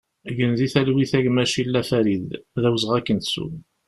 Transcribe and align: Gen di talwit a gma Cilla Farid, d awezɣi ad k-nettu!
Gen 0.37 0.51
di 0.57 0.67
talwit 0.73 1.11
a 1.17 1.19
gma 1.25 1.43
Cilla 1.51 1.81
Farid, 1.89 2.29
d 2.61 2.63
awezɣi 2.67 2.95
ad 2.97 3.03
k-nettu! 3.05 3.47